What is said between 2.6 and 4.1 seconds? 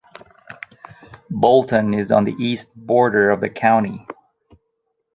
border of the county.